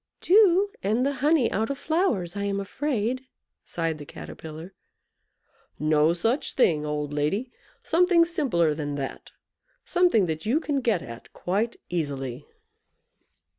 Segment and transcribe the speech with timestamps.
[0.19, 3.27] "Dew, and the honey out of flowers, I am afraid,"
[3.63, 4.73] sighed the Caterpillar.
[5.77, 7.51] "No such thing, old lady!
[7.83, 9.29] Something simpler than that.
[9.85, 12.47] Something that you can get at quite easily."